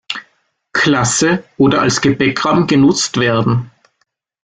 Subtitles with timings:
[0.73, 3.69] Klasse oder als Gepäckraum genutzt werden.